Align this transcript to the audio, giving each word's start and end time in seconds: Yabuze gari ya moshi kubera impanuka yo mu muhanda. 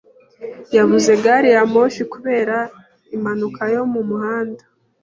Yabuze 0.75 1.11
gari 1.23 1.49
ya 1.55 1.63
moshi 1.73 2.01
kubera 2.13 2.57
impanuka 3.15 3.61
yo 3.73 3.83
mu 3.93 4.01
muhanda. 4.09 4.63